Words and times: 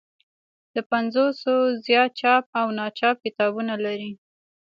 له 0.73 0.81
پنځوسو 0.91 1.53
زیات 1.85 2.11
چاپ 2.21 2.45
او 2.59 2.67
ناچاپ 2.77 3.15
کتابونه 3.25 3.73
لري. 3.85 4.11